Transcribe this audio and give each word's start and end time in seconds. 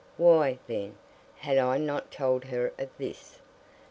Why, 0.17 0.57
then, 0.65 0.95
had 1.35 1.59
I 1.59 1.77
not 1.77 2.09
told 2.09 2.45
her 2.45 2.73
of 2.79 2.89
this? 2.97 3.39